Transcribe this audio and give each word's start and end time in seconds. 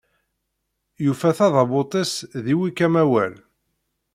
Yufa 1.05 1.29
tabadut-s 1.37 2.13
di 2.43 2.53
Wikamawal. 2.59 3.33